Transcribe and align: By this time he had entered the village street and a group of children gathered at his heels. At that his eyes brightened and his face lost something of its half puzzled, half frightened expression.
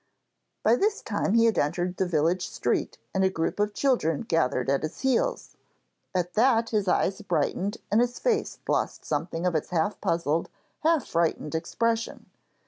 By 0.63 0.77
this 0.77 1.03
time 1.03 1.35
he 1.35 1.45
had 1.45 1.59
entered 1.59 1.95
the 1.97 2.07
village 2.07 2.47
street 2.47 2.97
and 3.13 3.23
a 3.23 3.29
group 3.29 3.59
of 3.59 3.71
children 3.75 4.21
gathered 4.23 4.67
at 4.67 4.81
his 4.81 5.01
heels. 5.01 5.57
At 6.15 6.33
that 6.33 6.71
his 6.71 6.87
eyes 6.87 7.21
brightened 7.21 7.77
and 7.91 8.01
his 8.01 8.17
face 8.17 8.57
lost 8.67 9.05
something 9.05 9.45
of 9.45 9.53
its 9.53 9.69
half 9.69 10.01
puzzled, 10.01 10.49
half 10.79 11.05
frightened 11.05 11.53
expression. 11.53 12.31